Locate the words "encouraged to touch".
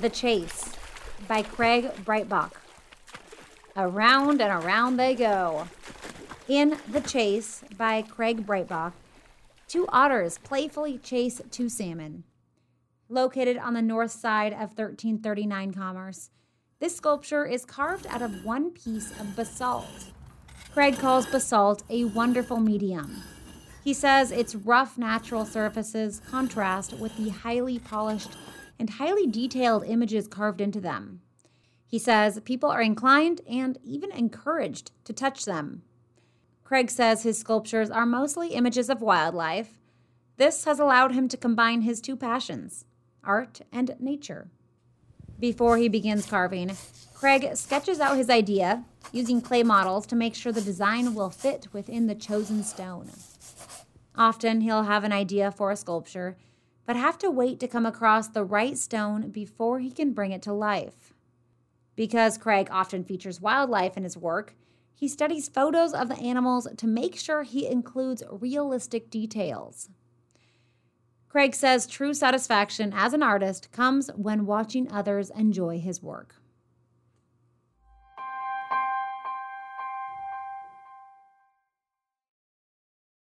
34.10-35.44